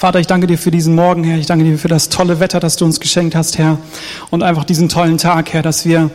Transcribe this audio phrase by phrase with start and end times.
[0.00, 1.36] Vater, ich danke dir für diesen Morgen, Herr.
[1.36, 3.76] Ich danke dir für das tolle Wetter, das du uns geschenkt hast, Herr.
[4.30, 6.08] Und einfach diesen tollen Tag, Herr, dass wir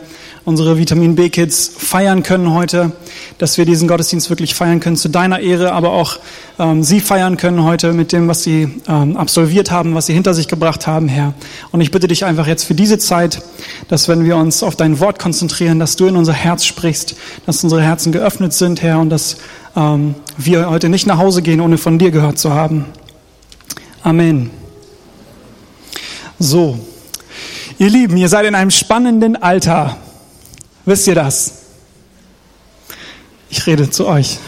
[0.44, 2.90] unsere Vitamin B-Kids feiern können heute,
[3.38, 6.18] dass wir diesen Gottesdienst wirklich feiern können zu deiner Ehre, aber auch
[6.58, 10.34] ähm, sie feiern können heute mit dem, was sie ähm, absolviert haben, was sie hinter
[10.34, 11.34] sich gebracht haben, Herr.
[11.70, 13.40] Und ich bitte dich einfach jetzt für diese Zeit,
[13.86, 17.14] dass wenn wir uns auf dein Wort konzentrieren, dass du in unser Herz sprichst,
[17.46, 19.36] dass unsere Herzen geöffnet sind, Herr, und dass
[19.76, 22.86] ähm, wir heute nicht nach Hause gehen, ohne von dir gehört zu haben.
[24.06, 24.52] Amen.
[26.38, 26.78] So,
[27.76, 29.96] ihr Lieben, ihr seid in einem spannenden Alter.
[30.84, 31.54] Wisst ihr das?
[33.50, 34.38] Ich rede zu euch.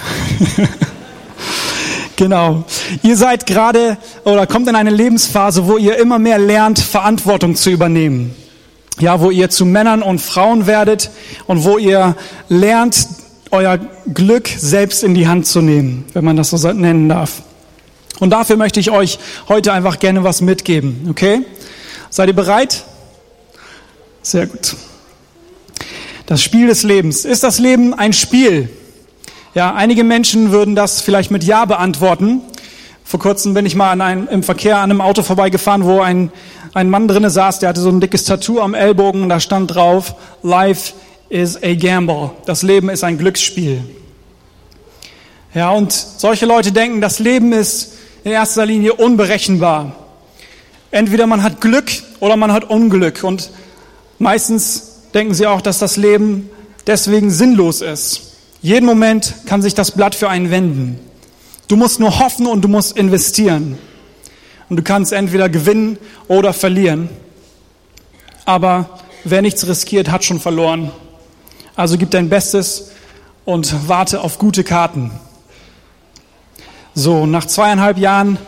[2.16, 2.62] genau.
[3.02, 7.70] Ihr seid gerade oder kommt in eine Lebensphase, wo ihr immer mehr lernt, Verantwortung zu
[7.70, 8.36] übernehmen.
[9.00, 11.10] Ja, wo ihr zu Männern und Frauen werdet
[11.48, 12.14] und wo ihr
[12.48, 13.08] lernt,
[13.50, 13.78] euer
[14.14, 17.42] Glück selbst in die Hand zu nehmen, wenn man das so nennen darf.
[18.20, 19.18] Und dafür möchte ich euch
[19.48, 21.42] heute einfach gerne was mitgeben, okay?
[22.10, 22.84] Seid ihr bereit?
[24.22, 24.76] Sehr gut.
[26.26, 27.24] Das Spiel des Lebens.
[27.24, 28.68] Ist das Leben ein Spiel?
[29.54, 32.42] Ja, einige Menschen würden das vielleicht mit Ja beantworten.
[33.04, 36.30] Vor kurzem bin ich mal einem, im Verkehr an einem Auto vorbeigefahren, wo ein,
[36.74, 39.74] ein Mann drinnen saß, der hatte so ein dickes Tattoo am Ellbogen und da stand
[39.74, 40.92] drauf, Life
[41.30, 42.32] is a gamble.
[42.44, 43.82] Das Leben ist ein Glücksspiel.
[45.54, 47.94] Ja, und solche Leute denken, das Leben ist
[48.28, 49.92] in erster Linie unberechenbar.
[50.90, 51.90] Entweder man hat Glück
[52.20, 53.24] oder man hat Unglück.
[53.24, 53.50] Und
[54.18, 56.50] meistens denken sie auch, dass das Leben
[56.86, 58.32] deswegen sinnlos ist.
[58.60, 61.00] Jeden Moment kann sich das Blatt für einen wenden.
[61.68, 63.78] Du musst nur hoffen und du musst investieren.
[64.68, 67.08] Und du kannst entweder gewinnen oder verlieren.
[68.44, 70.90] Aber wer nichts riskiert, hat schon verloren.
[71.76, 72.90] Also gib dein Bestes
[73.46, 75.12] und warte auf gute Karten.
[77.00, 78.38] So, nach zweieinhalb Jahren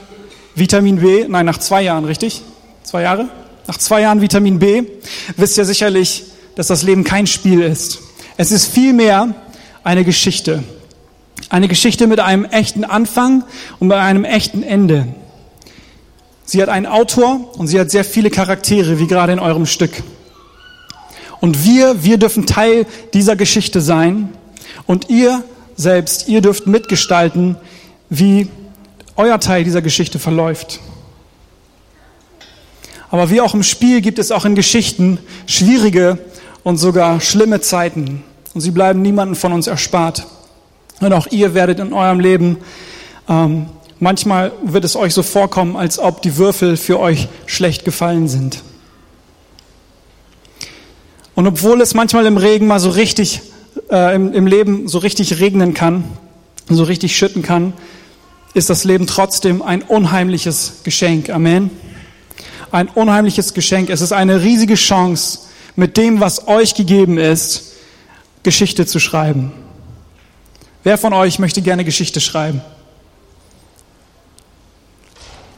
[0.56, 2.42] Vitamin B, nein, nach zwei Jahren, richtig?
[2.82, 3.28] Zwei Jahre?
[3.68, 4.82] Nach zwei Jahren Vitamin B
[5.36, 6.24] wisst ihr sicherlich,
[6.56, 8.00] dass das Leben kein Spiel ist.
[8.36, 9.36] Es ist vielmehr
[9.84, 10.64] eine Geschichte.
[11.48, 13.44] Eine Geschichte mit einem echten Anfang
[13.78, 15.06] und mit einem echten Ende.
[16.44, 19.92] Sie hat einen Autor und sie hat sehr viele Charaktere, wie gerade in eurem Stück.
[21.38, 24.30] Und wir, wir dürfen Teil dieser Geschichte sein.
[24.86, 25.44] Und ihr
[25.76, 27.56] selbst, ihr dürft mitgestalten,
[28.10, 28.48] wie
[29.16, 30.80] euer Teil dieser Geschichte verläuft.
[33.10, 36.18] Aber wie auch im Spiel gibt es auch in Geschichten schwierige
[36.62, 38.22] und sogar schlimme Zeiten.
[38.54, 40.26] Und sie bleiben niemandem von uns erspart.
[41.00, 42.58] Und auch ihr werdet in eurem Leben,
[43.28, 43.66] ähm,
[43.98, 48.62] manchmal wird es euch so vorkommen, als ob die Würfel für euch schlecht gefallen sind.
[51.34, 53.40] Und obwohl es manchmal im Regen mal so richtig,
[53.90, 56.04] äh, im, im Leben so richtig regnen kann,
[56.68, 57.72] so richtig schütten kann,
[58.54, 61.30] ist das Leben trotzdem ein unheimliches Geschenk.
[61.30, 61.70] Amen.
[62.72, 63.90] Ein unheimliches Geschenk.
[63.90, 65.40] Es ist eine riesige Chance,
[65.76, 67.74] mit dem, was euch gegeben ist,
[68.42, 69.52] Geschichte zu schreiben.
[70.82, 72.60] Wer von euch möchte gerne Geschichte schreiben?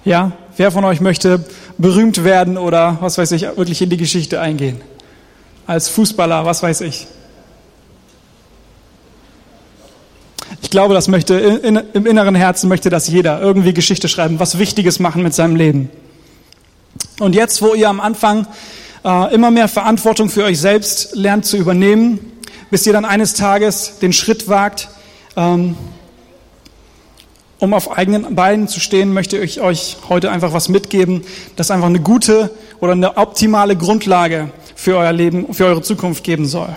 [0.04, 0.32] Ja?
[0.56, 1.44] Wer von euch möchte
[1.78, 4.80] berühmt werden oder, was weiß ich, wirklich in die Geschichte eingehen?
[5.66, 7.06] Als Fußballer, was weiß ich?
[10.72, 14.98] Glaube, das möchte in, im inneren Herzen möchte das jeder irgendwie Geschichte schreiben, was Wichtiges
[14.98, 15.88] machen mit seinem Leben.
[17.20, 18.48] Und jetzt, wo ihr am Anfang
[19.04, 22.18] äh, immer mehr Verantwortung für euch selbst lernt zu übernehmen,
[22.70, 24.88] bis ihr dann eines Tages den Schritt wagt,
[25.36, 25.76] ähm,
[27.58, 31.22] um auf eigenen Beinen zu stehen, möchte ich euch heute einfach was mitgeben,
[31.54, 32.50] das einfach eine gute
[32.80, 36.74] oder eine optimale Grundlage für euer Leben, für eure Zukunft geben soll.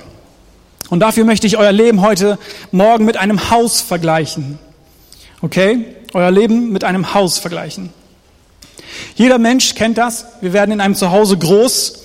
[0.89, 2.37] Und dafür möchte ich euer Leben heute
[2.71, 4.59] Morgen mit einem Haus vergleichen.
[5.41, 5.95] Okay?
[6.13, 7.89] Euer Leben mit einem Haus vergleichen.
[9.15, 10.25] Jeder Mensch kennt das.
[10.41, 12.03] Wir werden in einem Zuhause groß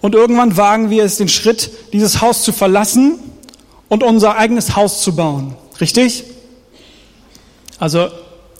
[0.00, 3.18] und irgendwann wagen wir es den Schritt, dieses Haus zu verlassen
[3.88, 5.56] und unser eigenes Haus zu bauen.
[5.80, 6.24] Richtig?
[7.78, 8.08] Also,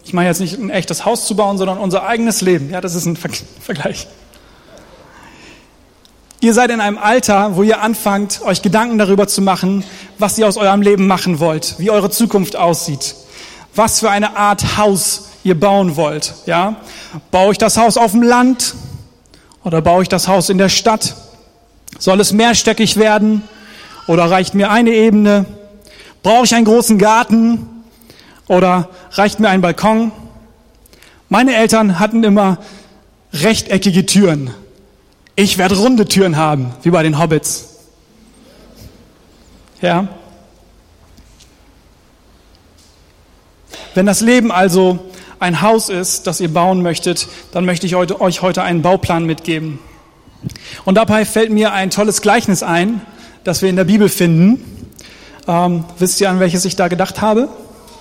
[0.05, 2.71] ich meine jetzt nicht ein echtes Haus zu bauen, sondern unser eigenes Leben.
[2.71, 3.17] Ja, das ist ein
[3.61, 4.07] Vergleich.
[6.47, 9.83] Ihr seid in einem Alter, wo ihr anfangt, euch Gedanken darüber zu machen,
[10.17, 13.17] was ihr aus eurem Leben machen wollt, wie eure Zukunft aussieht,
[13.75, 16.35] was für eine Art Haus ihr bauen wollt.
[16.47, 16.77] Ja?
[17.33, 18.77] Baue ich das Haus auf dem Land
[19.65, 21.17] oder baue ich das Haus in der Stadt?
[21.99, 23.43] Soll es mehrstöckig werden
[24.07, 25.47] oder reicht mir eine Ebene?
[26.23, 27.67] Brauche ich einen großen Garten
[28.47, 30.13] oder reicht mir ein Balkon?
[31.29, 32.59] Meine Eltern hatten immer
[33.33, 34.55] rechteckige Türen.
[35.39, 37.77] Ich werde runde Türen haben, wie bei den Hobbits.
[39.83, 40.09] Ja?
[43.95, 44.99] Wenn das Leben also
[45.39, 49.79] ein Haus ist, das ihr bauen möchtet, dann möchte ich euch heute einen Bauplan mitgeben.
[50.87, 53.03] Und dabei fällt mir ein tolles Gleichnis ein,
[53.45, 54.95] das wir in der Bibel finden.
[55.47, 57.51] Ähm, wisst ihr, an welches ich da gedacht habe,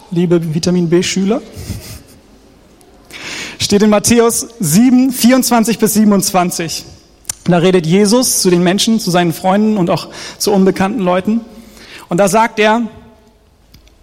[0.10, 1.42] liebe Vitamin B-Schüler?
[3.60, 6.86] Steht in Matthäus 7, 24 bis 27.
[7.46, 11.42] Da redet Jesus zu den Menschen, zu seinen Freunden und auch zu unbekannten Leuten.
[12.10, 12.82] Und da sagt er,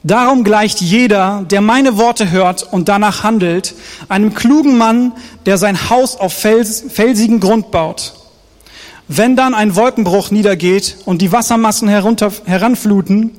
[0.05, 3.75] Darum gleicht jeder, der meine Worte hört und danach handelt,
[4.09, 5.13] einem klugen Mann,
[5.47, 8.15] der sein Haus auf Fels, felsigen Grund baut.
[9.07, 13.31] Wenn dann ein Wolkenbruch niedergeht und die Wassermassen herunter, heranfluten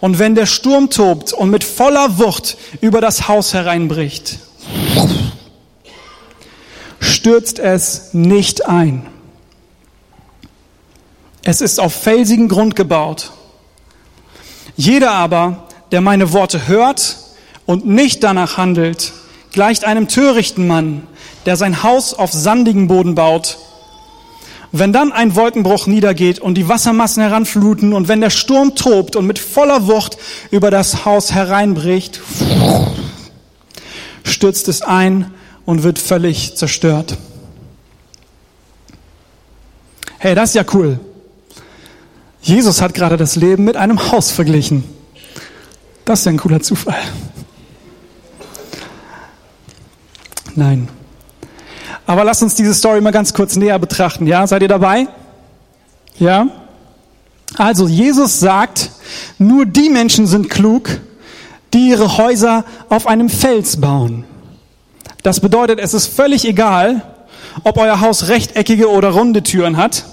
[0.00, 4.40] und wenn der Sturm tobt und mit voller Wucht über das Haus hereinbricht,
[7.00, 9.06] stürzt es nicht ein.
[11.42, 13.32] Es ist auf felsigen Grund gebaut.
[14.76, 17.16] Jeder aber, der meine Worte hört
[17.66, 19.12] und nicht danach handelt,
[19.52, 21.06] gleicht einem törichten Mann,
[21.46, 23.58] der sein Haus auf sandigen Boden baut.
[24.72, 29.26] Wenn dann ein Wolkenbruch niedergeht und die Wassermassen heranfluten und wenn der Sturm tobt und
[29.26, 30.16] mit voller Wucht
[30.50, 32.20] über das Haus hereinbricht,
[34.22, 35.32] stürzt es ein
[35.64, 37.16] und wird völlig zerstört.
[40.18, 41.00] Hey, das ist ja cool.
[42.42, 44.84] Jesus hat gerade das Leben mit einem Haus verglichen.
[46.04, 47.00] Das ist ja ein cooler Zufall.
[50.54, 50.88] Nein.
[52.06, 54.26] Aber lasst uns diese Story mal ganz kurz näher betrachten.
[54.26, 55.06] Ja, seid ihr dabei?
[56.18, 56.48] Ja?
[57.56, 58.90] Also, Jesus sagt,
[59.38, 61.00] nur die Menschen sind klug,
[61.72, 64.24] die ihre Häuser auf einem Fels bauen.
[65.22, 67.02] Das bedeutet, es ist völlig egal,
[67.64, 70.04] ob euer Haus rechteckige oder runde Türen hat.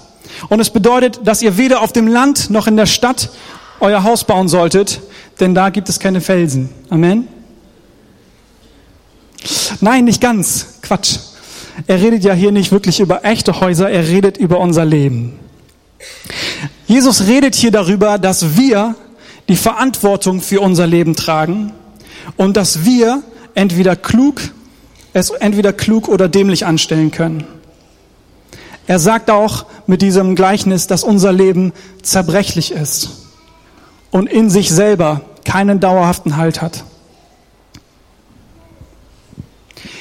[0.48, 3.30] Und es bedeutet, dass ihr weder auf dem Land noch in der Stadt
[3.80, 5.00] euer Haus bauen solltet,
[5.40, 6.70] denn da gibt es keine Felsen.
[6.90, 7.28] Amen.
[9.80, 10.78] Nein, nicht ganz.
[10.82, 11.18] Quatsch.
[11.86, 15.38] Er redet ja hier nicht wirklich über echte Häuser, er redet über unser Leben.
[16.86, 18.96] Jesus redet hier darüber, dass wir
[19.48, 21.72] die Verantwortung für unser Leben tragen
[22.36, 23.22] und dass wir
[23.54, 24.40] entweder klug,
[25.12, 27.44] es entweder klug oder dämlich anstellen können.
[28.88, 33.10] Er sagt auch mit diesem Gleichnis, dass unser Leben zerbrechlich ist
[34.10, 36.84] und in sich selber keinen dauerhaften Halt hat.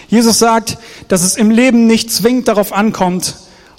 [0.07, 0.77] Jesus sagt,
[1.09, 3.35] dass es im Leben nicht zwingend darauf ankommt,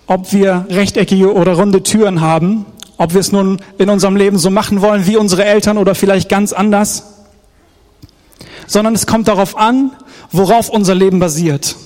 [0.07, 2.67] ob wir rechteckige oder runde Türen haben,
[2.99, 6.29] ob wir es nun in unserem Leben so machen wollen wie unsere Eltern oder vielleicht
[6.29, 7.05] ganz anders,
[8.67, 9.93] sondern es kommt darauf an,
[10.33, 11.77] worauf unser Leben basiert.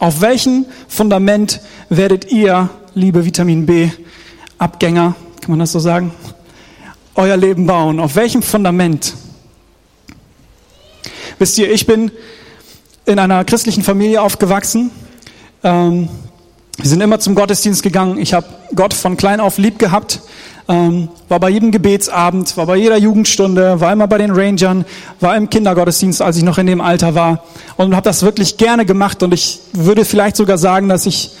[0.00, 1.60] Auf welchem Fundament
[1.90, 3.90] werdet ihr, liebe Vitamin B
[4.56, 6.14] Abgänger, kann man das so sagen,
[7.14, 8.00] euer Leben bauen?
[8.00, 9.12] Auf welchem Fundament?
[11.38, 12.10] Wisst ihr, ich bin
[13.04, 14.90] in einer christlichen Familie aufgewachsen.
[15.62, 16.08] Ähm,
[16.82, 18.18] wir sind immer zum Gottesdienst gegangen.
[18.18, 20.20] Ich habe Gott von klein auf lieb gehabt.
[20.66, 24.84] Ähm, war bei jedem Gebetsabend, war bei jeder Jugendstunde, war immer bei den Rangern,
[25.18, 27.44] war im Kindergottesdienst, als ich noch in dem Alter war
[27.76, 31.32] und habe das wirklich gerne gemacht und ich würde vielleicht sogar sagen, dass ich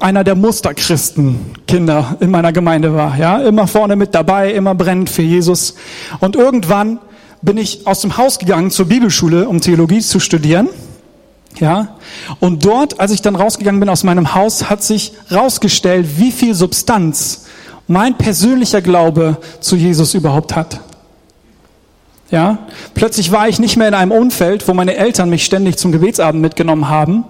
[0.00, 3.16] einer der Musterchristenkinder in meiner Gemeinde war.
[3.16, 5.74] Ja, immer vorne mit dabei, immer brennend für Jesus.
[6.20, 6.98] Und irgendwann
[7.40, 10.68] bin ich aus dem Haus gegangen zur Bibelschule, um Theologie zu studieren.
[11.58, 11.96] Ja,
[12.40, 16.54] und dort, als ich dann rausgegangen bin aus meinem Haus, hat sich rausgestellt, wie viel
[16.54, 17.46] Substanz
[17.86, 20.80] mein persönlicher Glaube zu Jesus überhaupt hat.
[22.30, 22.58] Ja,
[22.94, 26.40] plötzlich war ich nicht mehr in einem Umfeld, wo meine Eltern mich ständig zum Gebetsabend
[26.40, 27.24] mitgenommen haben,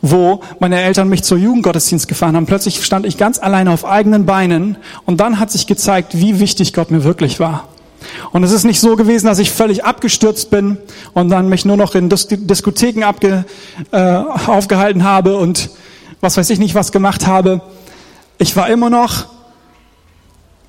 [0.00, 2.46] wo meine Eltern mich zur Jugendgottesdienst gefahren haben.
[2.46, 4.76] Plötzlich stand ich ganz alleine auf eigenen Beinen
[5.06, 7.66] und dann hat sich gezeigt, wie wichtig Gott mir wirklich war.
[8.32, 10.78] Und es ist nicht so gewesen, dass ich völlig abgestürzt bin
[11.12, 13.44] und dann mich nur noch in Dis Diskotheken abge,
[13.90, 15.70] äh, aufgehalten habe und
[16.20, 17.60] was weiß ich nicht was gemacht habe.
[18.38, 19.26] Ich war immer noch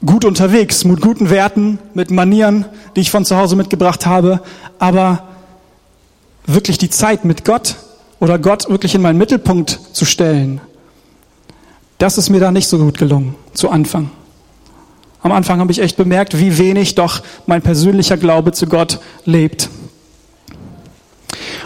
[0.06, 2.66] gut unterwegs, mit guten Werten, mit Manieren,
[2.96, 4.42] die ich von zu Hause mitgebracht habe,
[4.80, 5.24] aber
[6.46, 7.76] wirklich die Zeit mit Gott
[8.20, 10.62] oder Gott wirklich in meinen Mittelpunkt zu stellen,
[11.98, 14.12] das ist mir da nicht so gut gelungen zu Anfang.
[15.26, 19.72] Am Anfang habe ich echt bemerkt, wie wenig doch mein persönlicher Glaube zu Gott lebt.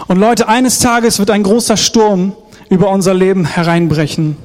[0.08, 2.32] Und Leute, eines Tages wird ein großer Sturm
[2.70, 4.38] über unser Leben hereinbrechen.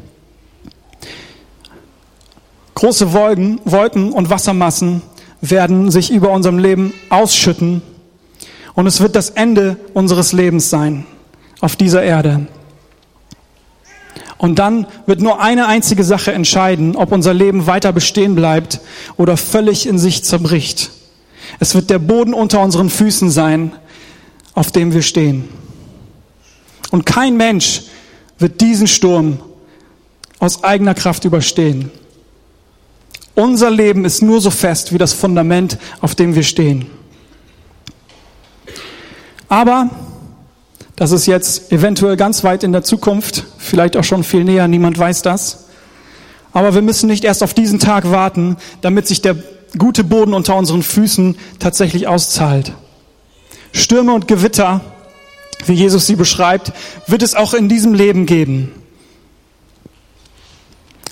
[2.75, 5.01] Große Wolken, Wolken und Wassermassen
[5.41, 7.83] werden sich über unserem Leben ausschütten
[8.75, 11.07] und es wird das Ende unseres Lebens sein
[11.61, 12.49] auf dieser Erde.
[14.45, 18.79] Und dann wird nur eine einzige Sache entscheiden, ob unser Leben weiter bestehen bleibt
[19.17, 20.91] oder völlig in sich zerbricht.
[21.61, 23.73] Es wird der Boden unter unseren Füßen sein,
[24.53, 25.49] auf dem wir stehen.
[26.91, 27.85] Und kein Mensch
[28.39, 29.39] wird diesen Sturm
[30.41, 31.91] aus eigener Kraft überstehen.
[33.35, 36.89] Unser Leben ist nur so fest wie das Fundament, auf dem wir stehen.
[39.49, 39.89] Aber,
[40.97, 44.99] das ist jetzt eventuell ganz weit in der Zukunft, vielleicht auch schon viel näher, niemand
[44.99, 45.67] weiß das.
[46.53, 49.37] Aber wir müssen nicht erst auf diesen Tag warten, damit sich der
[49.77, 52.73] gute Boden unter unseren Füßen tatsächlich auszahlt.
[53.73, 54.81] Stürme und Gewitter,
[55.67, 56.73] wie Jesus sie beschreibt,
[57.09, 58.71] wird es auch in diesem Leben geben.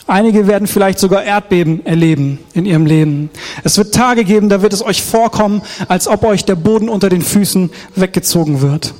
[0.06, 3.30] Einige werden vielleicht sogar Erdbeben erleben in ihrem Leben.
[3.64, 7.08] Es wird Tage geben, da wird es euch vorkommen, als ob euch der Boden unter
[7.08, 8.94] den Füßen weggezogen wird.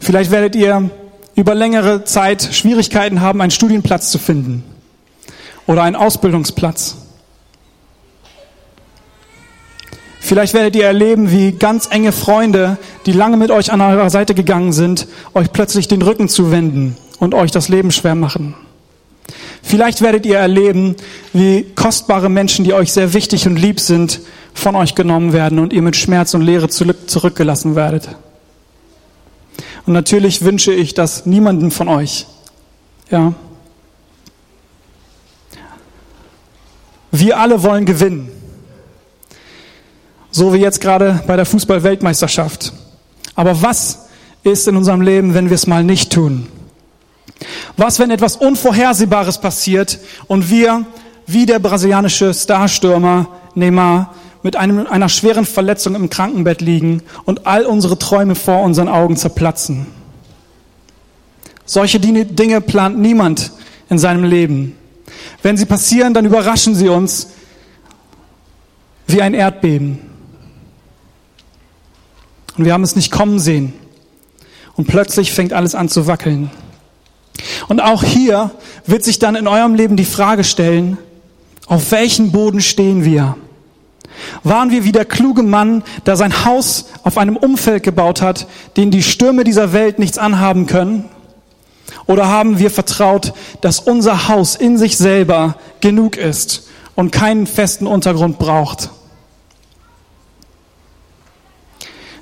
[0.00, 0.90] Vielleicht werdet ihr
[1.36, 4.64] über längere Zeit Schwierigkeiten haben, einen Studienplatz zu finden
[5.66, 6.96] oder einen Ausbildungsplatz.
[10.18, 12.76] Vielleicht werdet ihr erleben, wie ganz enge Freunde,
[13.06, 17.34] die lange mit euch an eurer Seite gegangen sind, euch plötzlich den Rücken zuwenden und
[17.34, 18.54] euch das Leben schwer machen.
[19.62, 20.96] Vielleicht werdet ihr erleben,
[21.32, 24.20] wie kostbare Menschen, die euch sehr wichtig und lieb sind,
[24.54, 28.08] von euch genommen werden und ihr mit Schmerz und Leere zurückgelassen werdet.
[29.86, 32.26] Und natürlich wünsche ich das niemandem von euch.
[33.10, 33.34] Ja.
[37.10, 38.30] Wir alle wollen gewinnen.
[40.30, 42.72] So wie jetzt gerade bei der Fußball-Weltmeisterschaft.
[43.34, 44.06] Aber was
[44.44, 46.46] ist in unserem Leben, wenn wir es mal nicht tun?
[47.76, 50.84] Was, wenn etwas Unvorhersehbares passiert und wir,
[51.26, 57.66] wie der brasilianische Starstürmer Neymar, mit einem, einer schweren Verletzung im Krankenbett liegen und all
[57.66, 59.86] unsere Träume vor unseren Augen zerplatzen?
[61.64, 63.52] Solche Dinge plant niemand
[63.88, 64.76] in seinem Leben.
[65.42, 67.28] Wenn sie passieren, dann überraschen sie uns
[69.06, 69.98] wie ein Erdbeben.
[72.56, 73.72] Und wir haben es nicht kommen sehen.
[74.74, 76.50] Und plötzlich fängt alles an zu wackeln.
[77.68, 78.50] Und auch hier
[78.86, 80.98] wird sich dann in eurem Leben die Frage stellen,
[81.66, 83.36] auf welchen Boden stehen wir?
[84.42, 88.90] Waren wir wie der kluge Mann, der sein Haus auf einem Umfeld gebaut hat, den
[88.90, 91.08] die Stürme dieser Welt nichts anhaben können?
[92.06, 97.86] Oder haben wir vertraut, dass unser Haus in sich selber genug ist und keinen festen
[97.86, 98.90] Untergrund braucht?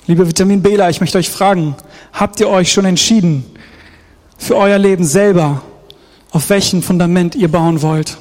[0.06, 1.76] Liebe Vitamin Bela, ich möchte euch fragen,
[2.12, 3.44] habt ihr euch schon entschieden
[4.38, 5.62] für euer Leben selber,
[6.30, 8.16] auf welchem Fundament ihr bauen wollt?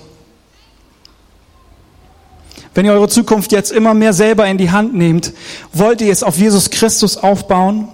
[2.77, 5.33] Wenn ihr eure Zukunft jetzt immer mehr selber in die Hand nehmt,
[5.73, 7.87] wollt ihr es auf Jesus Christus aufbauen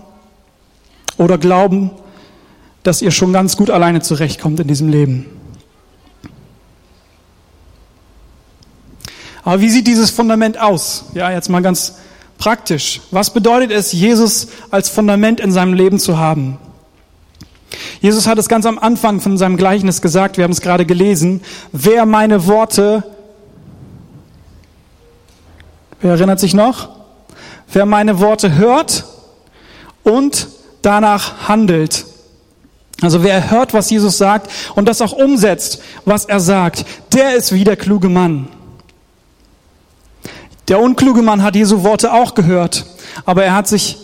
[1.15, 1.89] oder glauben,
[2.83, 5.25] dass ihr schon ganz gut alleine zurechtkommt in diesem Leben?
[9.45, 11.05] Aber wie sieht dieses Fundament aus?
[11.13, 11.95] Ja, jetzt mal ganz
[12.37, 12.99] praktisch.
[13.09, 16.57] Was bedeutet es, Jesus als Fundament in seinem Leben zu haben?
[18.01, 21.39] Jesus hat es ganz am Anfang von seinem Gleichnis gesagt, wir haben es gerade gelesen,
[21.71, 23.05] wer meine Worte,
[26.03, 26.89] wer erinnert sich noch?
[27.71, 29.05] Wer meine Worte hört
[30.03, 30.47] und
[30.83, 32.05] danach handelt.
[33.01, 37.53] Also wer hört, was Jesus sagt und das auch umsetzt, was er sagt, der ist
[37.53, 38.47] wie der kluge Mann.
[40.67, 42.85] Der unkluge Mann hat Jesu Worte auch gehört,
[43.25, 43.97] aber er hat sich,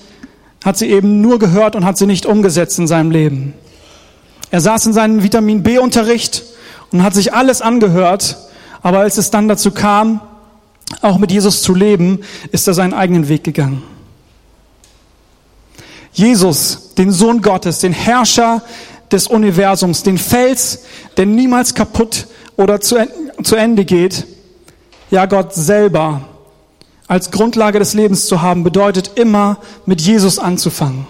[0.64, 3.54] hat sie eben nur gehört und hat sie nicht umgesetzt in seinem Leben.
[4.52, 6.44] Er saß in seinem Vitamin B Unterricht
[6.92, 8.38] und hat sich alles angehört,
[8.82, 10.22] aber als es dann dazu kam,
[11.02, 13.84] auch mit Jesus zu leben, ist er seinen eigenen Weg gegangen.
[16.12, 18.64] Jesus, den Sohn Gottes, den Herrscher
[19.12, 20.84] des Universums, den Fels,
[21.18, 22.28] der niemals kaputt
[22.58, 22.98] oder zu,
[23.56, 24.26] Ende geht,
[25.12, 26.22] ja Gott selber,
[27.08, 31.08] als Grundlage des Lebens zu haben, bedeutet immer mit Jesus anzufangen.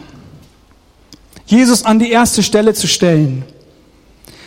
[1.45, 3.43] Jesus an die erste Stelle zu stellen,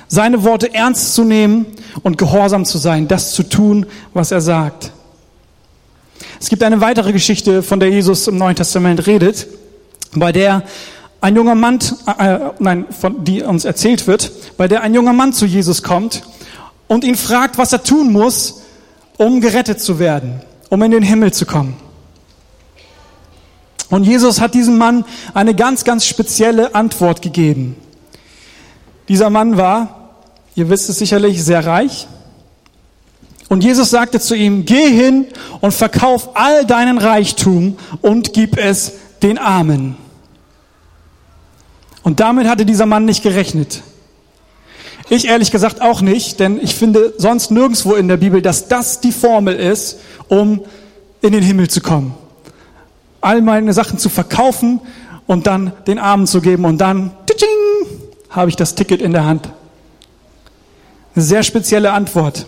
[0.07, 1.67] seine Worte ernst zu nehmen
[2.03, 4.93] und gehorsam zu sein, das zu tun, was er sagt.
[6.41, 9.47] Es gibt eine weitere Geschichte, von der Jesus im Neuen Testament redet,
[10.15, 10.63] bei der
[11.21, 11.79] ein junger Mann,
[12.19, 16.23] äh, nein, von, die uns erzählt wird, bei der ein junger Mann zu Jesus kommt
[16.89, 18.63] und ihn fragt, was er tun muss,
[19.17, 20.41] um gerettet zu werden
[20.73, 21.77] um in den Himmel zu kommen.
[23.91, 25.05] Und Jesus hat diesem Mann
[25.35, 27.77] eine ganz, ganz spezielle Antwort gegeben.
[29.07, 30.15] Dieser Mann war,
[30.55, 32.07] ihr wisst es sicherlich, sehr reich.
[33.49, 35.27] Und Jesus sagte zu ihm, geh hin
[35.61, 39.97] und verkauf all deinen Reichtum und gib es den Armen.
[42.03, 43.83] Und damit hatte dieser Mann nicht gerechnet.
[45.11, 49.01] Ich ehrlich gesagt auch nicht, denn ich finde sonst nirgendwo in der Bibel, dass das
[49.01, 50.63] die Formel ist, um
[51.21, 52.15] in den Himmel zu kommen.
[53.21, 54.81] All meine Sachen zu verkaufen
[55.27, 57.13] und dann den Armen zu geben und dann
[58.31, 59.51] habe ich das Ticket in der Hand.
[61.15, 62.47] Eine sehr spezielle Antwort.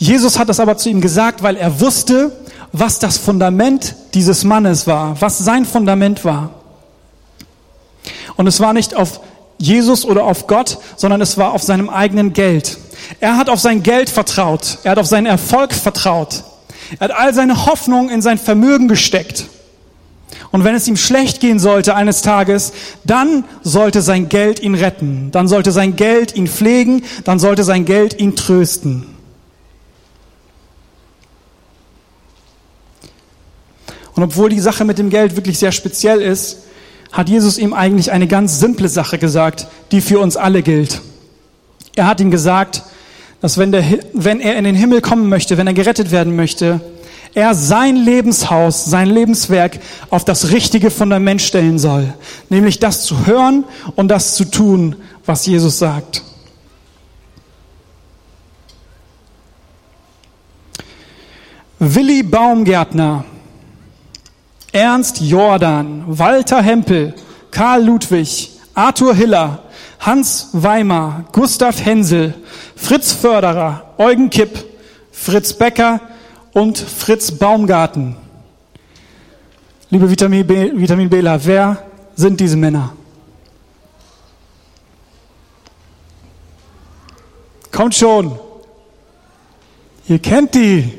[0.00, 2.32] Jesus hat das aber zu ihm gesagt, weil er wusste,
[2.72, 6.50] was das Fundament dieses Mannes war, was sein Fundament war.
[8.36, 9.20] Und es war nicht auf
[9.58, 12.78] Jesus oder auf Gott, sondern es war auf seinem eigenen Geld.
[13.20, 14.78] Er hat auf sein Geld vertraut.
[14.84, 16.44] Er hat auf seinen Erfolg vertraut.
[16.98, 19.48] Er hat all seine Hoffnung in sein Vermögen gesteckt.
[20.50, 22.72] Und wenn es ihm schlecht gehen sollte eines Tages,
[23.04, 25.30] dann sollte sein Geld ihn retten.
[25.30, 27.04] Dann sollte sein Geld ihn pflegen.
[27.24, 29.19] Dann sollte sein Geld ihn trösten.
[34.20, 36.58] Und obwohl die Sache mit dem Geld wirklich sehr speziell ist,
[37.10, 41.00] hat Jesus ihm eigentlich eine ganz simple Sache gesagt, die für uns alle gilt.
[41.96, 42.82] Er hat ihm gesagt,
[43.40, 46.82] dass wenn, der, wenn er in den Himmel kommen möchte, wenn er gerettet werden möchte,
[47.32, 52.12] er sein Lebenshaus, sein Lebenswerk auf das richtige Fundament stellen soll,
[52.50, 53.64] nämlich das zu hören
[53.96, 56.24] und das zu tun, was Jesus sagt.
[61.78, 63.24] Willi Baumgärtner,
[64.72, 67.14] Ernst Jordan, Walter Hempel,
[67.50, 69.58] Karl Ludwig, Arthur Hiller,
[69.98, 72.34] Hans Weimar, Gustav Hensel,
[72.76, 74.64] Fritz Förderer, Eugen Kipp,
[75.12, 76.00] Fritz Becker
[76.52, 78.16] und Fritz Baumgarten.
[79.90, 81.76] Liebe Vitamin, B, Vitamin Bela, wer
[82.14, 82.92] sind diese Männer?
[87.72, 88.38] Kommt schon.
[90.06, 90.92] Ihr kennt die.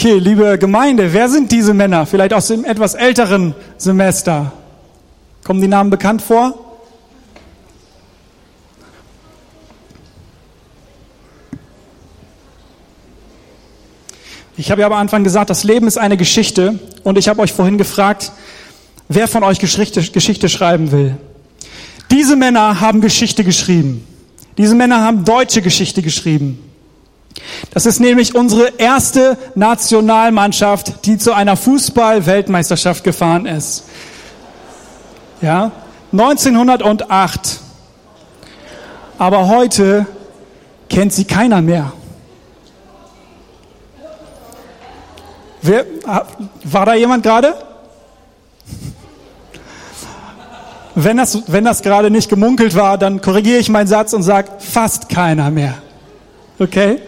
[0.00, 2.06] Okay, liebe Gemeinde, wer sind diese Männer?
[2.06, 4.50] Vielleicht aus dem etwas älteren Semester.
[5.44, 6.58] Kommen die Namen bekannt vor?
[14.56, 17.52] Ich habe ja am Anfang gesagt, das Leben ist eine Geschichte und ich habe euch
[17.52, 18.32] vorhin gefragt,
[19.10, 21.18] wer von euch Geschichte, Geschichte schreiben will.
[22.10, 24.06] Diese Männer haben Geschichte geschrieben.
[24.56, 26.69] Diese Männer haben deutsche Geschichte geschrieben.
[27.72, 33.84] Das ist nämlich unsere erste Nationalmannschaft, die zu einer Fußball-Weltmeisterschaft gefahren ist.
[35.40, 35.72] Ja,
[36.12, 37.60] 1908.
[39.18, 40.06] Aber heute
[40.88, 41.92] kennt sie keiner mehr.
[45.62, 45.84] Wer,
[46.64, 47.54] war da jemand gerade?
[50.94, 54.50] Wenn das, wenn das gerade nicht gemunkelt war, dann korrigiere ich meinen Satz und sage
[54.58, 55.74] fast keiner mehr.
[56.58, 57.00] Okay?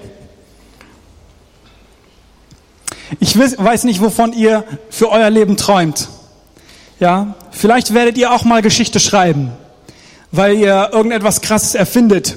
[3.21, 6.09] Ich weiß nicht, wovon ihr für euer Leben träumt.
[6.99, 9.51] Ja, vielleicht werdet ihr auch mal Geschichte schreiben,
[10.31, 12.37] weil ihr irgendetwas Krasses erfindet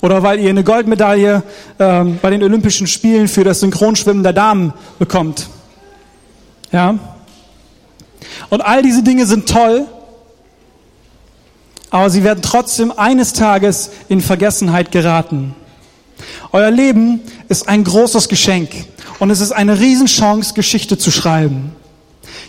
[0.00, 1.42] oder weil ihr eine Goldmedaille
[1.78, 5.48] ähm, bei den Olympischen Spielen für das Synchronschwimmen der Damen bekommt.
[6.72, 6.98] Ja?
[8.48, 9.86] Und all diese Dinge sind toll,
[11.90, 15.54] aber sie werden trotzdem eines Tages in Vergessenheit geraten.
[16.52, 18.70] Euer Leben ist ein großes Geschenk
[19.18, 21.72] und es ist eine Riesenchance, Geschichte zu schreiben.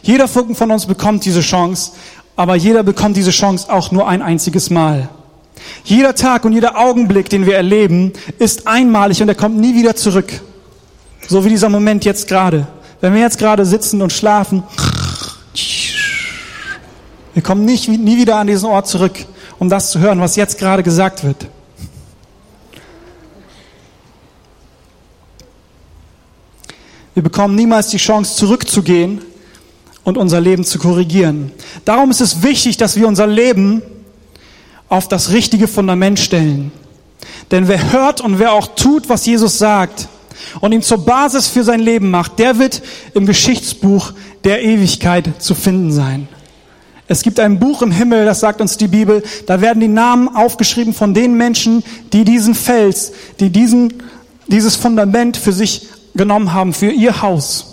[0.01, 1.91] Jeder von uns bekommt diese Chance,
[2.35, 5.09] aber jeder bekommt diese Chance auch nur ein einziges Mal.
[5.83, 9.95] Jeder Tag und jeder Augenblick, den wir erleben, ist einmalig und er kommt nie wieder
[9.95, 10.41] zurück.
[11.27, 12.67] So wie dieser Moment jetzt gerade.
[12.99, 14.63] Wenn wir jetzt gerade sitzen und schlafen,
[17.33, 19.25] wir kommen nicht, nie wieder an diesen Ort zurück,
[19.59, 21.47] um das zu hören, was jetzt gerade gesagt wird.
[27.13, 29.21] Wir bekommen niemals die Chance, zurückzugehen
[30.03, 31.51] und unser Leben zu korrigieren.
[31.83, 33.81] Darum ist es wichtig, dass wir unser Leben
[34.87, 36.71] auf das richtige Fundament stellen.
[37.51, 40.07] Denn wer hört und wer auch tut, was Jesus sagt
[40.61, 42.81] und ihn zur Basis für sein Leben macht, der wird
[43.13, 46.27] im Geschichtsbuch der Ewigkeit zu finden sein.
[47.07, 50.33] Es gibt ein Buch im Himmel, das sagt uns die Bibel, da werden die Namen
[50.33, 54.01] aufgeschrieben von den Menschen, die diesen Fels, die diesen,
[54.47, 57.67] dieses Fundament für sich genommen haben, für ihr Haus.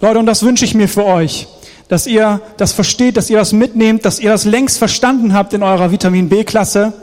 [0.00, 1.46] Leute, und das wünsche ich mir für euch
[1.92, 5.62] dass ihr das versteht, dass ihr das mitnehmt, dass ihr das längst verstanden habt in
[5.62, 6.94] eurer Vitamin B-Klasse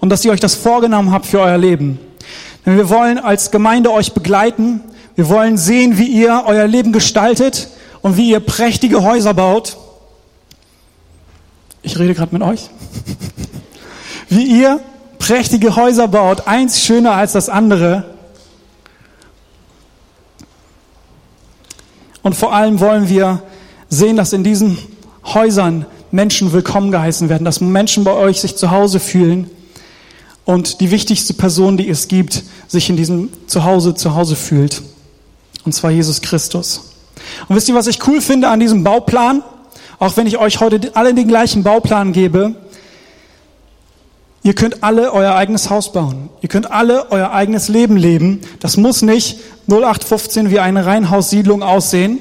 [0.00, 1.98] und dass ihr euch das vorgenommen habt für euer Leben.
[2.64, 4.80] Denn wir wollen als Gemeinde euch begleiten.
[5.14, 7.68] Wir wollen sehen, wie ihr euer Leben gestaltet
[8.00, 9.76] und wie ihr prächtige Häuser baut.
[11.82, 12.70] Ich rede gerade mit euch.
[14.30, 14.80] Wie ihr
[15.20, 18.04] prächtige Häuser baut, eins schöner als das andere.
[22.22, 23.42] Und vor allem wollen wir
[23.88, 24.76] sehen, dass in diesen
[25.24, 29.48] Häusern Menschen willkommen geheißen werden, dass Menschen bei euch sich zu Hause fühlen
[30.44, 34.82] und die wichtigste Person, die es gibt, sich in diesem Zuhause zu Hause fühlt.
[35.64, 36.94] Und zwar Jesus Christus.
[37.48, 39.42] Und wisst ihr, was ich cool finde an diesem Bauplan?
[39.98, 42.56] Auch wenn ich euch heute alle den gleichen Bauplan gebe,
[44.42, 46.30] Ihr könnt alle euer eigenes Haus bauen.
[46.40, 48.40] Ihr könnt alle euer eigenes Leben leben.
[48.60, 52.20] Das muss nicht 0815 wie eine Reihenhaussiedlung aussehen.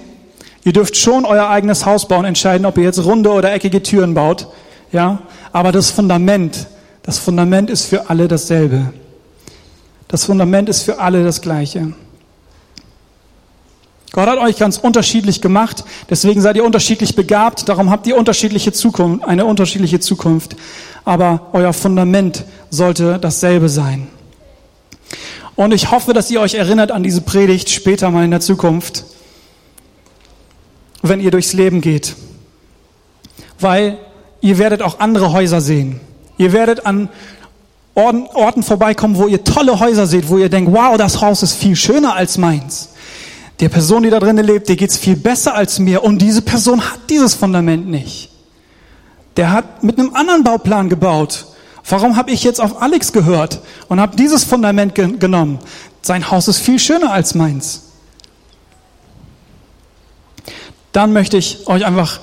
[0.66, 4.14] Ihr dürft schon euer eigenes Haus bauen, entscheiden, ob ihr jetzt runde oder eckige Türen
[4.14, 4.48] baut.
[4.92, 5.20] Ja,
[5.54, 6.68] aber das Fundament,
[7.04, 8.92] das Fundament ist für alle dasselbe.
[10.10, 11.94] Das Fundament ist für alle das gleiche.
[14.12, 18.72] Gott hat euch ganz unterschiedlich gemacht, deswegen seid ihr unterschiedlich begabt, darum habt ihr unterschiedliche
[18.72, 20.56] Zukunft, eine unterschiedliche Zukunft.
[21.06, 24.08] Aber euer Fundament sollte dasselbe sein.
[25.56, 29.04] Und ich hoffe, dass ihr euch erinnert an diese Predigt später mal in der Zukunft,
[31.02, 32.16] wenn ihr durchs Leben geht.
[33.60, 33.98] Weil
[34.42, 36.00] ihr werdet auch andere Häuser sehen.
[36.38, 37.10] Ihr werdet an
[37.94, 41.76] Orten vorbeikommen, wo ihr tolle Häuser seht, wo ihr denkt, wow, das Haus ist viel
[41.76, 42.89] schöner als meins.
[43.60, 46.04] Der Person, die da drinnen lebt, der geht's viel besser als mir.
[46.04, 48.30] Und diese Person hat dieses Fundament nicht.
[49.36, 51.48] Der hat mit einem anderen Bauplan gebaut.
[51.88, 55.60] Warum habe ich jetzt auf Alex gehört und habe dieses Fundament ge genommen?
[56.02, 57.84] Sein Haus ist viel schöner als meins.
[60.92, 62.20] Dann möchte ich euch einfach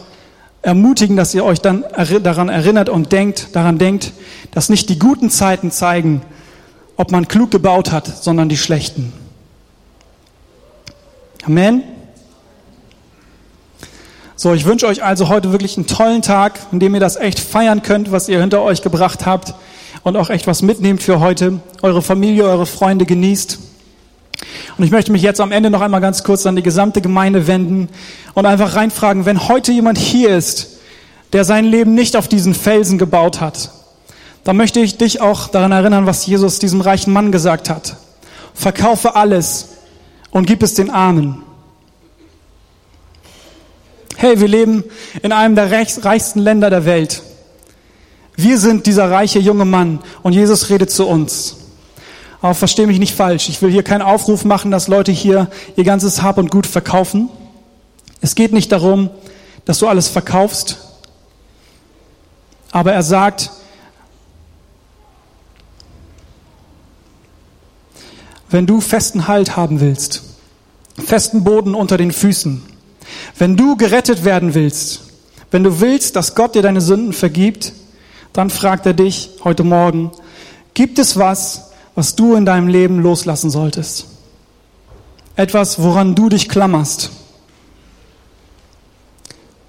[0.62, 1.84] ermutigen, dass ihr euch dann
[2.22, 4.12] daran erinnert und denkt, daran denkt,
[4.52, 6.22] dass nicht die guten Zeiten zeigen,
[6.96, 9.12] ob man klug gebaut hat, sondern die schlechten.
[11.46, 11.84] Amen.
[14.34, 17.38] So, ich wünsche euch also heute wirklich einen tollen Tag, in dem ihr das echt
[17.38, 19.54] feiern könnt, was ihr hinter euch gebracht habt
[20.02, 23.60] und auch echt was mitnehmt für heute, eure Familie, eure Freunde genießt.
[24.76, 27.46] Und ich möchte mich jetzt am Ende noch einmal ganz kurz an die gesamte Gemeinde
[27.46, 27.90] wenden
[28.34, 30.78] und einfach reinfragen, wenn heute jemand hier ist,
[31.32, 33.70] der sein Leben nicht auf diesen Felsen gebaut hat,
[34.42, 37.98] dann möchte ich dich auch daran erinnern, was Jesus diesem reichen Mann gesagt hat.
[38.52, 39.75] Verkaufe alles
[40.30, 41.42] und gib es den Armen.
[44.16, 44.84] Hey, wir leben
[45.22, 47.22] in einem der reichsten Länder der Welt.
[48.36, 51.56] Wir sind dieser reiche junge Mann und Jesus redet zu uns.
[52.40, 53.48] Aber verstehe mich nicht falsch.
[53.48, 57.28] Ich will hier keinen Aufruf machen, dass Leute hier ihr ganzes Hab und Gut verkaufen.
[58.20, 59.10] Es geht nicht darum,
[59.64, 60.78] dass du alles verkaufst.
[62.72, 63.50] Aber er sagt,
[68.50, 70.22] wenn du festen Halt haben willst,
[71.04, 72.62] festen Boden unter den Füßen,
[73.38, 75.02] wenn du gerettet werden willst,
[75.50, 77.72] wenn du willst, dass Gott dir deine Sünden vergibt,
[78.32, 80.10] dann fragt er dich heute Morgen,
[80.74, 84.06] gibt es was, was du in deinem Leben loslassen solltest?
[85.36, 87.10] Etwas, woran du dich klammerst?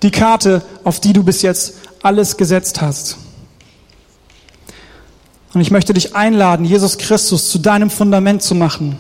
[0.02, 3.18] Die Karte, auf die du bis jetzt alles gesetzt hast.
[5.54, 9.00] Und ich möchte dich einladen, Jesus Christus zu deinem Fundament zu machen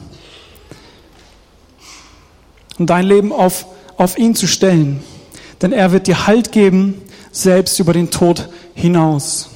[2.77, 3.65] und dein Leben auf,
[3.97, 5.03] auf ihn zu stellen.
[5.62, 9.49] Denn er wird dir Halt geben, selbst über den Tod hinaus.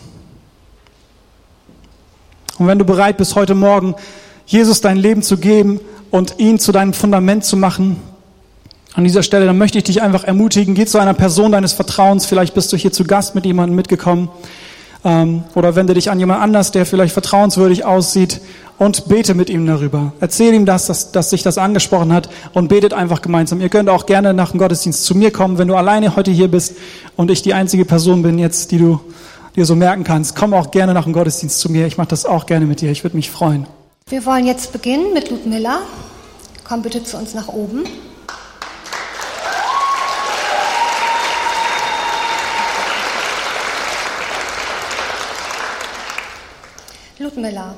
[2.58, 3.96] Und wenn du bereit bist, heute Morgen
[4.46, 5.80] Jesus dein Leben zu geben
[6.12, 7.98] und ihn zu deinem Fundament zu machen,
[8.94, 12.26] an dieser Stelle, dann möchte ich dich einfach ermutigen, geh zu einer Person deines Vertrauens,
[12.26, 14.30] vielleicht bist du hier zu Gast mit jemandem mitgekommen,
[15.04, 18.42] ähm, oder wende dich an jemand anders, der vielleicht vertrauenswürdig aussieht
[18.78, 20.14] und bete mit ihm darüber.
[20.20, 23.62] Erzähl ihm das, dass, dass sich das angesprochen hat und betet einfach gemeinsam.
[23.62, 26.48] Ihr könnt auch gerne nach dem Gottesdienst zu mir kommen, wenn du alleine heute hier
[26.48, 26.76] bist
[27.16, 29.00] und ich die einzige Person bin jetzt, die du
[29.56, 30.36] dir so merken kannst.
[30.36, 31.86] Komm auch gerne nach dem Gottesdienst zu mir.
[31.86, 32.92] Ich mache das auch gerne mit dir.
[32.92, 33.68] Ich würde mich freuen.
[34.08, 35.80] Wir wollen jetzt beginnen mit Ludmilla.
[36.64, 37.84] Komm bitte zu uns nach oben.
[47.22, 47.76] Ludmilla,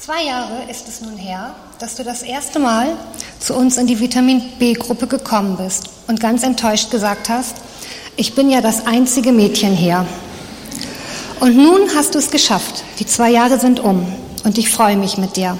[0.00, 2.96] zwei Jahre ist es nun her, dass du das erste Mal
[3.38, 7.56] zu uns in die Vitamin B-Gruppe gekommen bist und ganz enttäuscht gesagt hast,
[8.16, 10.06] ich bin ja das einzige Mädchen hier.
[11.40, 12.84] Und nun hast du es geschafft.
[12.98, 14.10] Die zwei Jahre sind um
[14.44, 15.58] und ich freue mich mit dir.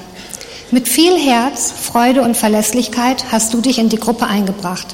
[0.70, 4.87] Mit viel Herz, Freude und Verlässlichkeit hast du dich in die Gruppe eingebracht.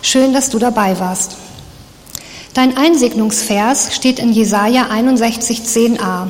[0.00, 1.38] Schön, dass du dabei warst.
[2.52, 6.28] Dein Einsegnungsvers steht in Jesaja 61, 10a.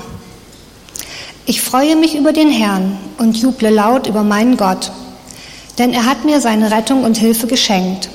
[1.46, 4.90] Ich freue mich über den Herrn und juble laut über meinen Gott,
[5.76, 8.08] denn er hat mir seine Rettung und Hilfe geschenkt.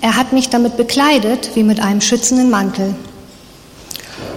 [0.00, 2.94] Er hat mich damit bekleidet wie mit einem schützenden Mantel.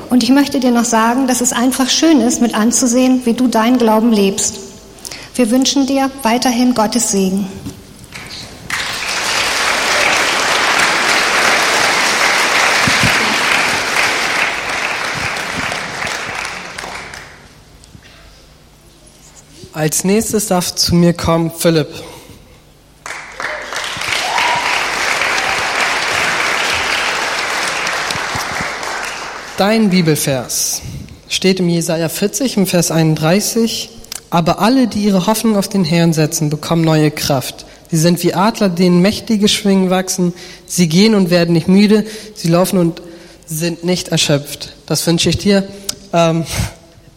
[0.09, 3.47] Und ich möchte dir noch sagen, dass es einfach schön ist, mit anzusehen, wie du
[3.47, 4.59] deinen Glauben lebst.
[5.35, 7.47] Wir wünschen dir weiterhin Gottes Segen.
[19.83, 21.89] Als nächstes darf zu mir kommen Philipp.
[29.57, 30.81] Dein Bibelvers
[31.27, 33.89] steht im Jesaja 40 im Vers 31.
[34.29, 37.65] Aber alle, die ihre Hoffnung auf den Herrn setzen, bekommen neue Kraft.
[37.91, 40.33] Sie sind wie Adler, denen mächtige Schwingen wachsen.
[40.65, 42.05] Sie gehen und werden nicht müde.
[42.35, 43.01] Sie laufen und
[43.47, 44.75] sind nicht erschöpft.
[44.85, 45.67] Das wünsche ich dir.
[46.13, 46.45] Ähm,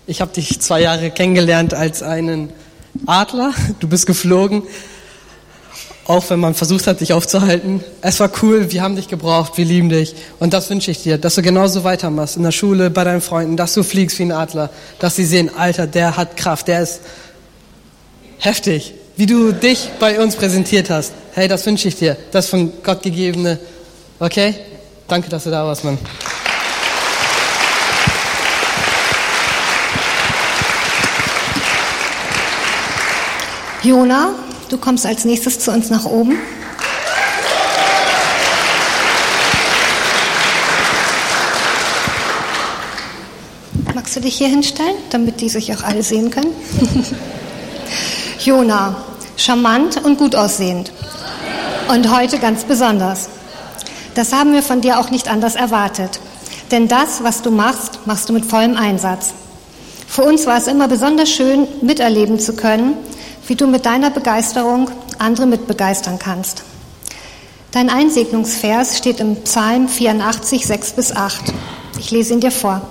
[0.07, 2.51] ich habe dich zwei Jahre kennengelernt als einen
[3.07, 3.53] Adler.
[3.81, 4.63] Du bist geflogen
[6.09, 7.83] auch wenn man versucht hat, dich aufzuhalten.
[8.01, 10.15] Es war cool, wir haben dich gebraucht, wir lieben dich.
[10.39, 13.57] Und das wünsche ich dir, dass du genauso weitermachst, in der Schule, bei deinen Freunden,
[13.57, 17.01] dass du fliegst wie ein Adler, dass sie sehen, Alter, der hat Kraft, der ist
[18.39, 21.13] heftig, wie du dich bei uns präsentiert hast.
[21.33, 23.59] Hey, das wünsche ich dir, das von Gott gegebene.
[24.21, 24.55] Okay?
[25.09, 25.99] Danke, dass du da warst, Mann.
[33.83, 34.35] Jona,
[34.69, 36.37] Du kommst als nächstes zu uns nach oben.
[43.95, 46.53] Magst du dich hier hinstellen, damit die sich auch alle sehen können?
[48.45, 48.97] Jona,
[49.37, 50.91] charmant und gut aussehend.
[51.89, 53.29] Und heute ganz besonders.
[54.17, 56.19] Das haben wir von dir auch nicht anders erwartet.
[56.73, 59.33] Denn das, was du machst, machst du mit vollem Einsatz.
[60.09, 62.97] Für uns war es immer besonders schön, miterleben zu können,
[63.47, 66.65] wie du mit deiner Begeisterung andere mitbegeistern kannst.
[67.73, 71.53] Dein Einsegnungsvers steht im Psalm 84, 6 bis 8.
[71.99, 72.83] Ich lese ihn dir vor.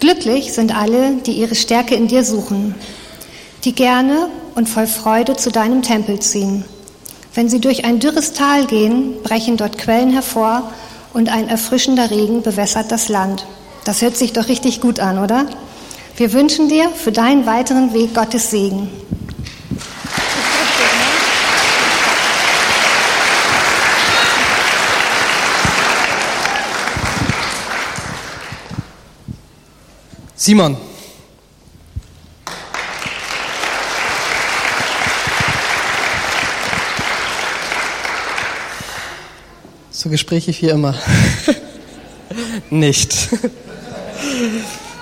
[0.00, 2.74] Glücklich sind alle, die ihre Stärke in dir suchen,
[3.64, 6.64] die gerne und voll Freude zu deinem Tempel ziehen.
[7.34, 10.70] Wenn sie durch ein dürres Tal gehen, brechen dort Quellen hervor
[11.12, 13.46] und ein erfrischender Regen bewässert das Land.
[13.84, 15.46] Das hört sich doch richtig gut an, oder?
[16.16, 18.90] Wir wünschen dir für deinen weiteren Weg Gottes Segen.
[30.42, 30.76] Simon.
[39.92, 40.96] So gesprächig wie immer.
[42.70, 43.28] Nicht.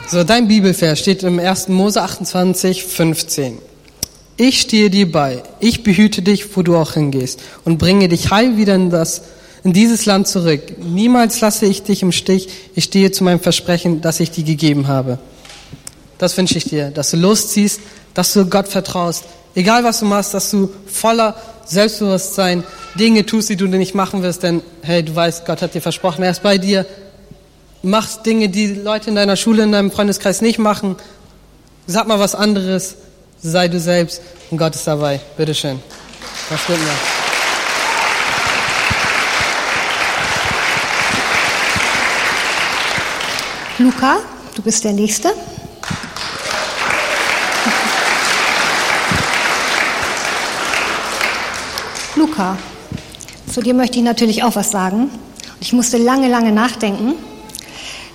[0.09, 1.68] So, dein Bibelvers steht im 1.
[1.68, 3.57] Mose 28, 15.
[4.37, 8.59] Ich stehe dir bei, ich behüte dich, wo du auch hingehst und bringe dich heil
[8.59, 9.22] wieder in das
[9.62, 10.78] in dieses Land zurück.
[10.78, 12.48] Niemals lasse ich dich im Stich.
[12.74, 15.18] Ich stehe zu meinem Versprechen, das ich dir gegeben habe.
[16.18, 17.80] Das wünsche ich dir, dass du losziehst,
[18.14, 19.24] dass du Gott vertraust.
[19.54, 24.42] Egal was du machst, dass du voller Selbstbewusstsein Dinge tust, die du nicht machen wirst,
[24.42, 26.86] denn hey, du weißt, Gott hat dir versprochen, er ist bei dir.
[27.82, 30.96] Mach Dinge, die Leute in deiner Schule, in deinem Freundeskreis nicht machen.
[31.86, 32.96] Sag mal was anderes.
[33.42, 34.20] Sei du selbst
[34.50, 35.20] und Gott ist dabei.
[35.36, 35.80] Bitteschön.
[36.50, 37.19] Was wird mir?
[43.80, 44.18] Luca,
[44.54, 45.30] du bist der Nächste.
[52.14, 52.58] Luca,
[53.50, 55.10] zu dir möchte ich natürlich auch was sagen.
[55.60, 57.14] Ich musste lange, lange nachdenken.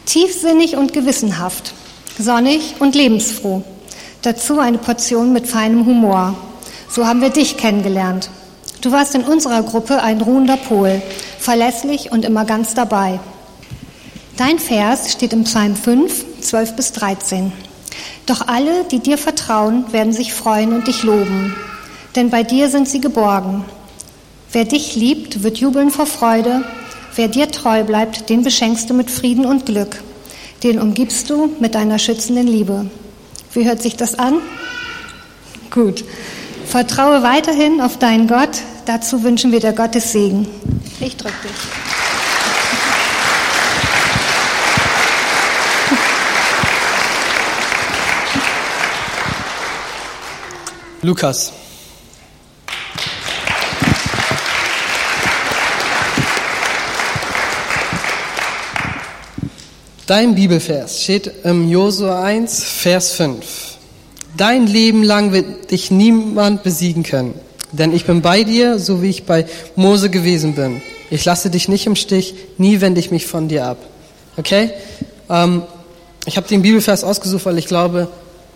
[0.06, 1.74] Tiefsinnig und gewissenhaft,
[2.20, 3.64] sonnig und lebensfroh.
[4.22, 6.36] Dazu eine Portion mit feinem Humor.
[6.90, 8.30] So haben wir dich kennengelernt.
[8.82, 11.02] Du warst in unserer Gruppe ein ruhender Pol,
[11.40, 13.20] verlässlich und immer ganz dabei.
[14.38, 17.54] Dein Vers steht im Psalm 5, 12 bis 13.
[18.26, 21.56] Doch alle, die dir vertrauen, werden sich freuen und dich loben,
[22.18, 23.64] denn bei dir sind sie geborgen.
[24.52, 26.66] Wer dich liebt, wird jubeln vor Freude.
[27.16, 30.04] Wer dir treu bleibt, den beschenkst du mit Frieden und Glück.
[30.64, 32.90] Den umgibst du mit deiner schützenden Liebe.
[33.54, 34.42] Wie hört sich das an?
[35.72, 36.04] Gut.
[36.66, 38.62] Vertraue weiterhin auf deinen Gott.
[38.86, 40.46] Dazu wünschen wir dir Gottes Segen.
[41.00, 41.85] Ich drücke dich.
[51.06, 51.54] Lukas.
[60.08, 63.78] Dein Bibelvers steht im Josua 1, Vers 5.
[64.36, 67.36] Dein Leben lang wird dich niemand besiegen können,
[67.72, 70.82] denn ich bin bei dir, so wie ich bei Mose gewesen bin.
[71.12, 73.78] Ich lasse dich nicht im Stich, nie wende ich mich von dir ab.
[74.38, 74.72] Okay?
[75.30, 75.62] Ähm,
[76.26, 78.08] ich habe den Bibelvers ausgesucht, weil ich glaube,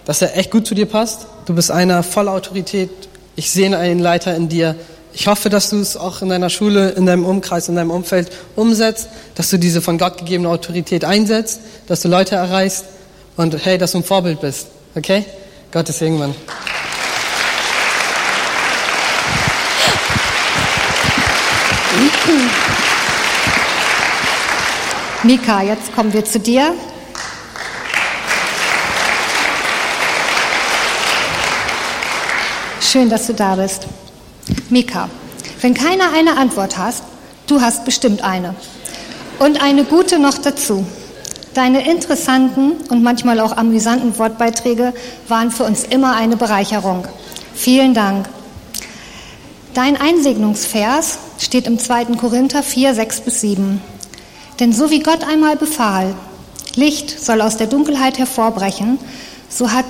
[0.05, 1.27] dass er echt gut zu dir passt.
[1.49, 2.91] Du bist einer voller Autorität.
[3.35, 4.75] Ich sehe einen Leiter in dir.
[5.13, 8.31] Ich hoffe, dass du es auch in deiner Schule, in deinem Umkreis, in deinem Umfeld
[8.55, 12.85] umsetzt, dass du diese von Gott gegebene Autorität einsetzt, dass du Leute erreichst
[13.35, 14.67] und hey, dass du ein Vorbild bist.
[14.93, 15.25] Okay?
[15.71, 16.19] Gottes Segen,
[25.23, 26.75] Mika, jetzt kommen wir zu dir.
[32.91, 33.85] Schön, dass du da bist.
[34.71, 35.11] Mika,
[35.61, 37.03] wenn keiner eine Antwort hast,
[37.45, 38.55] du hast bestimmt eine.
[39.37, 40.83] Und eine gute noch dazu.
[41.53, 44.91] Deine interessanten und manchmal auch amüsanten Wortbeiträge
[45.27, 47.07] waren für uns immer eine Bereicherung.
[47.53, 48.27] Vielen Dank.
[49.75, 52.05] Dein Einsegnungsvers steht im 2.
[52.15, 53.79] Korinther 4, 6 bis 7.
[54.59, 56.15] Denn so wie Gott einmal befahl,
[56.73, 58.97] Licht soll aus der Dunkelheit hervorbrechen,
[59.47, 59.85] so hat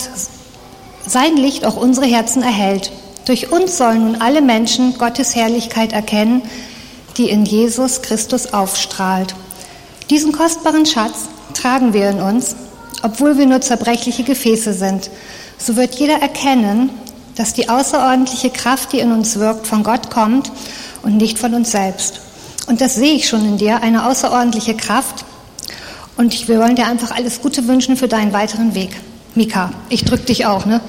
[1.10, 2.92] sein Licht auch unsere Herzen erhellt.
[3.26, 6.42] Durch uns sollen nun alle Menschen Gottes Herrlichkeit erkennen,
[7.18, 9.36] die in Jesus Christus aufstrahlt.
[10.10, 12.56] Diesen kostbaren Schatz tragen wir in uns,
[13.04, 15.10] obwohl wir nur zerbrechliche Gefäße sind.
[15.58, 16.90] So wird jeder erkennen,
[17.36, 20.52] dass die außerordentliche Kraft, die in uns wirkt, von Gott kommt
[21.04, 22.22] und nicht von uns selbst.
[22.68, 25.26] Und das sehe ich schon in dir, eine außerordentliche Kraft.
[26.18, 28.92] Und wir wollen dir einfach alles Gute wünschen für deinen weiteren Weg.
[29.36, 30.82] Mika, ich drück dich auch, ne?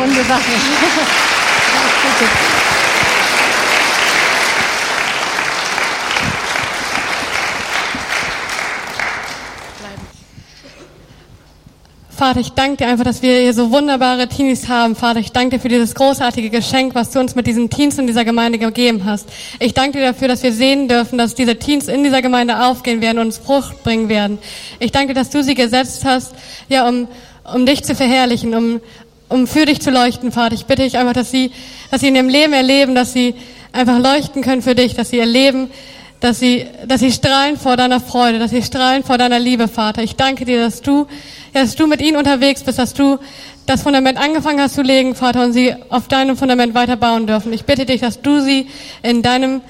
[0.00, 0.40] Runde Sache.
[12.08, 14.94] Vater, ich danke dir einfach, dass wir hier so wunderbare Teenies haben.
[14.94, 18.06] Vater, ich danke dir für dieses großartige Geschenk, was du uns mit diesen Teens in
[18.06, 19.28] dieser Gemeinde gegeben hast.
[19.58, 23.00] Ich danke dir dafür, dass wir sehen dürfen, dass diese Teens in dieser Gemeinde aufgehen
[23.02, 24.38] werden und uns Frucht bringen werden.
[24.78, 26.34] Ich danke, dass du sie gesetzt hast,
[26.68, 27.08] ja, um,
[27.54, 28.80] um dich zu verherrlichen, um,
[29.30, 30.54] um für dich zu leuchten, Vater.
[30.54, 31.52] Ich bitte dich einfach, dass sie,
[31.90, 33.34] dass sie in ihrem Leben erleben, dass sie
[33.72, 35.70] einfach leuchten können für dich, dass sie erleben,
[36.18, 40.02] dass sie, dass sie strahlen vor deiner Freude, dass sie strahlen vor deiner Liebe, Vater.
[40.02, 41.06] Ich danke dir, dass du,
[41.54, 43.18] dass du mit ihnen unterwegs bist, dass du
[43.66, 47.52] das Fundament angefangen hast zu legen, Vater, und sie auf deinem Fundament weiter bauen dürfen.
[47.52, 48.66] Ich bitte dich, dass du sie
[49.02, 49.62] in deinem,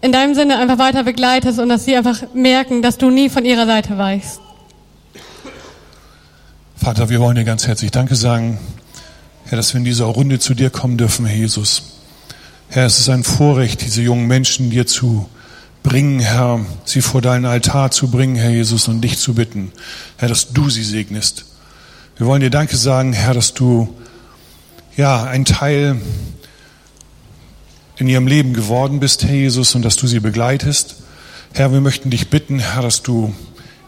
[0.00, 3.44] in deinem Sinne einfach weiter begleitest und dass sie einfach merken, dass du nie von
[3.44, 4.40] ihrer Seite weichst.
[6.88, 8.58] Vater, wir wollen dir ganz herzlich Danke sagen,
[9.44, 11.82] Herr, dass wir in dieser Runde zu dir kommen dürfen, Herr Jesus.
[12.70, 15.28] Herr, es ist ein Vorrecht, diese jungen Menschen dir zu
[15.82, 19.70] bringen, Herr, sie vor deinen Altar zu bringen, Herr Jesus, und dich zu bitten,
[20.16, 21.44] Herr, dass du sie segnest.
[22.16, 23.94] Wir wollen dir Danke sagen, Herr, dass du,
[24.96, 26.00] ja, ein Teil
[27.98, 30.96] in ihrem Leben geworden bist, Herr Jesus, und dass du sie begleitest.
[31.52, 33.34] Herr, wir möchten dich bitten, Herr, dass du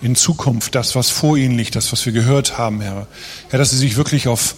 [0.03, 3.07] in Zukunft das, was vor ihnen liegt, das, was wir gehört haben, Herr,
[3.51, 4.55] Herr, dass sie sich wirklich auf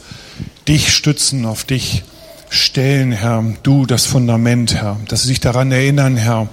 [0.68, 2.05] dich stützen, auf dich
[2.48, 6.48] stellen, Herr, du das Fundament, Herr, dass sie sich daran erinnern, Herr,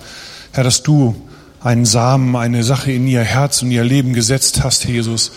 [0.51, 1.15] Herr, dass du
[1.61, 5.31] einen Samen, eine Sache in ihr Herz und ihr Leben gesetzt hast, Jesus.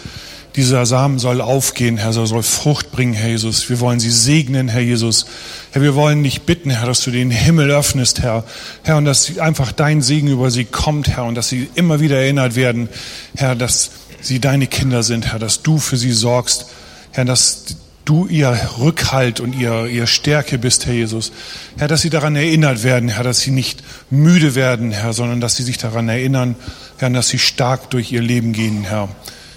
[0.55, 3.71] Dieser Samen soll aufgehen, Herr, soll Frucht bringen, Herr Jesus.
[3.71, 5.25] Wir wollen sie segnen, Herr Jesus.
[5.71, 8.45] Herr, wir wollen dich bitten, Herr, dass du den Himmel öffnest, Herr.
[8.83, 12.19] Herr, und dass einfach dein Segen über sie kommt, Herr, und dass sie immer wieder
[12.19, 12.91] erinnert werden,
[13.35, 16.67] Herr, dass sie deine Kinder sind, Herr, dass du für sie sorgst,
[17.13, 21.33] Herr, dass du ihr Rückhalt und ihr, ihr Stärke bist, Herr Jesus.
[21.79, 25.57] Herr, dass sie daran erinnert werden, Herr, dass sie nicht müde werden, Herr, sondern dass
[25.57, 26.57] sie sich daran erinnern,
[26.99, 29.09] Herr, dass sie stark durch ihr Leben gehen, Herr.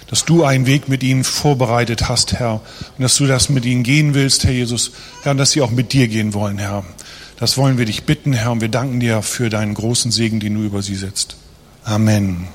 [0.08, 2.60] Dass du einen Weg mit ihnen vorbereitet hast, Herr,
[2.96, 4.92] und dass du das mit ihnen gehen willst, Herr Jesus,
[5.22, 6.84] Herr, und dass sie auch mit dir gehen wollen, Herr.
[7.38, 10.54] Das wollen wir dich bitten, Herr, und wir danken dir für deinen großen Segen, den
[10.54, 11.36] du über sie setzt.
[11.84, 12.48] Amen.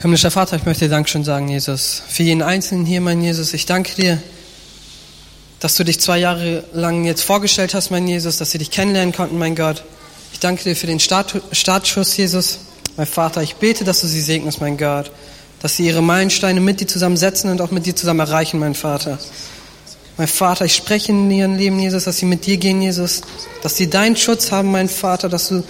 [0.00, 3.54] Himmlischer Vater, ich möchte dir Dankeschön sagen, Jesus, für jeden Einzelnen hier, mein Jesus.
[3.54, 4.20] Ich danke dir,
[5.60, 9.14] dass du dich zwei Jahre lang jetzt vorgestellt hast, mein Jesus, dass sie dich kennenlernen
[9.14, 9.84] konnten, mein Gott.
[10.32, 12.58] Ich danke dir für den Start, Startschuss, Jesus.
[12.96, 15.10] Mein Vater, ich bete, dass du sie segnest, mein Gott.
[15.62, 19.18] Dass sie ihre Meilensteine mit dir zusammensetzen und auch mit dir zusammen erreichen, mein Vater.
[20.18, 23.20] Mein Vater, ich spreche in ihrem Leben, Jesus, dass sie mit dir gehen, Jesus.
[23.62, 25.62] Dass sie deinen Schutz haben, mein Vater, dass du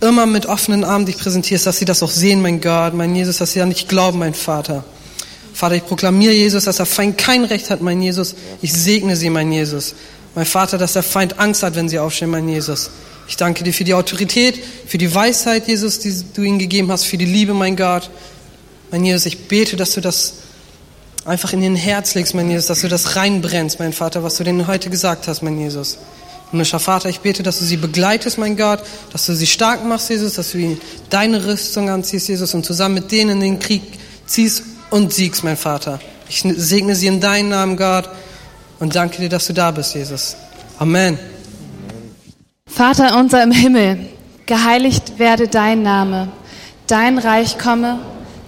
[0.00, 3.38] immer mit offenen Armen dich präsentierst, dass sie das auch sehen, mein Gott, mein Jesus,
[3.38, 4.84] dass sie an dich glauben, mein Vater.
[5.52, 8.34] Vater, ich proklamiere Jesus, dass der Feind kein Recht hat, mein Jesus.
[8.62, 9.94] Ich segne sie, mein Jesus.
[10.34, 12.90] Mein Vater, dass der Feind Angst hat, wenn sie aufstehen, mein Jesus.
[13.28, 17.04] Ich danke dir für die Autorität, für die Weisheit, Jesus, die du ihnen gegeben hast,
[17.04, 18.10] für die Liebe, mein Gott.
[18.90, 20.34] Mein Jesus, ich bete, dass du das
[21.24, 24.44] einfach in ihr Herz legst, mein Jesus, dass du das reinbrennst, mein Vater, was du
[24.44, 25.98] denen heute gesagt hast, mein Jesus.
[26.50, 28.80] Himmlischer Vater, ich bete, dass du sie begleitest, mein Gott,
[29.12, 32.96] dass du sie stark machst, Jesus, dass du ihnen deine Rüstung anziehst, Jesus, und zusammen
[32.96, 33.82] mit denen in den Krieg
[34.26, 36.00] ziehst und siegst, mein Vater.
[36.28, 38.08] Ich segne sie in deinen Namen, Gott,
[38.80, 40.34] und danke dir, dass du da bist, Jesus.
[40.78, 41.18] Amen.
[42.66, 44.08] Vater unser im Himmel,
[44.46, 46.32] geheiligt werde dein Name,
[46.88, 48.00] dein Reich komme,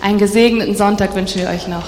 [0.00, 1.86] Einen gesegneten Sonntag wünsche ich euch noch.